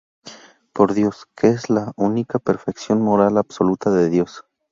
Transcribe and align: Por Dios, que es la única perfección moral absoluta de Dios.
Por 0.73 0.95
Dios, 0.95 1.27
que 1.35 1.49
es 1.49 1.69
la 1.69 1.91
única 1.95 2.39
perfección 2.39 3.03
moral 3.03 3.37
absoluta 3.37 3.91
de 3.91 4.09
Dios. 4.09 4.43